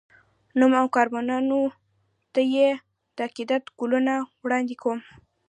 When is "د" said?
3.15-3.17